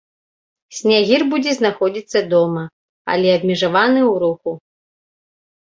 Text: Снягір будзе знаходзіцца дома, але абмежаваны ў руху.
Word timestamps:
Снягір 0.77 1.21
будзе 1.33 1.51
знаходзіцца 1.59 2.19
дома, 2.33 2.63
але 3.13 3.29
абмежаваны 3.39 4.01
ў 4.11 4.27
руху. 4.27 4.51